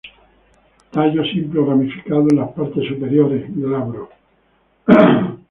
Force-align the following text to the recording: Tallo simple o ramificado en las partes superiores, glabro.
Tallo 0.93 1.23
simple 1.31 1.59
o 1.59 1.65
ramificado 1.67 2.25
en 2.31 2.37
las 2.39 2.49
partes 2.53 2.87
superiores, 2.87 3.45
glabro. 3.53 4.09